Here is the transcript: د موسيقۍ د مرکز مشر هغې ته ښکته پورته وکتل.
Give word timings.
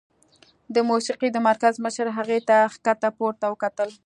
د 0.75 0.77
موسيقۍ 0.89 1.29
د 1.33 1.37
مرکز 1.47 1.73
مشر 1.85 2.07
هغې 2.17 2.39
ته 2.49 2.55
ښکته 2.73 3.09
پورته 3.17 3.45
وکتل. 3.49 3.89